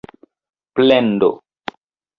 plendo 0.75 1.29